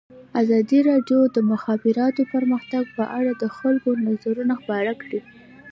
ازادي 0.41 0.79
راډیو 0.89 1.19
د 1.29 1.31
د 1.35 1.37
مخابراتو 1.51 2.21
پرمختګ 2.33 2.83
په 2.97 3.03
اړه 3.17 3.31
د 3.41 3.43
خلکو 3.57 3.89
نظرونه 4.07 4.53
خپاره 4.61 4.91
کړي. 5.01 5.19